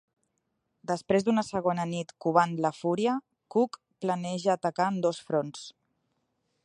Després 0.91 1.25
d'una 1.27 1.43
segona 1.49 1.85
nit 1.91 2.13
covant 2.25 2.55
la 2.67 2.71
fúria, 2.77 3.13
Cook 3.57 3.79
planeja 4.07 4.53
atacar 4.55 4.89
en 4.95 4.99
dos 5.09 5.21
fronts. 5.29 5.69